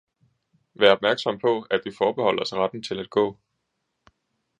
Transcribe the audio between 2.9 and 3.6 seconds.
at gå.